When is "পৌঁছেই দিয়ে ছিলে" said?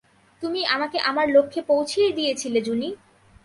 1.61-2.59